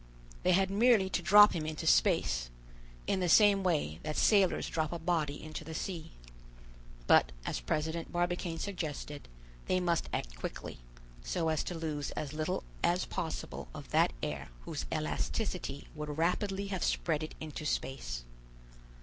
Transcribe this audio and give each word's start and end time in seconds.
They 0.41 0.53
had 0.53 0.71
merely 0.71 1.11
to 1.11 1.21
drop 1.21 1.53
him 1.55 1.63
into 1.63 1.85
space, 1.85 2.49
in 3.05 3.19
the 3.19 3.29
same 3.29 3.61
way 3.61 3.99
that 4.01 4.17
sailors 4.17 4.67
drop 4.67 4.91
a 4.91 4.97
body 4.97 5.43
into 5.43 5.63
the 5.63 5.75
sea; 5.75 6.13
but, 7.05 7.31
as 7.45 7.59
President 7.59 8.11
Barbicane 8.11 8.57
suggested, 8.57 9.27
they 9.67 9.79
must 9.79 10.09
act 10.11 10.33
quickly, 10.39 10.79
so 11.21 11.49
as 11.49 11.63
to 11.65 11.75
lose 11.77 12.09
as 12.17 12.33
little 12.33 12.63
as 12.83 13.05
possible 13.05 13.67
of 13.75 13.89
that 13.91 14.11
air 14.23 14.49
whose 14.61 14.87
elasticity 14.91 15.87
would 15.93 16.17
rapidly 16.17 16.69
have 16.69 16.83
spread 16.83 17.21
it 17.21 17.35
into 17.39 17.63
space. 17.63 18.23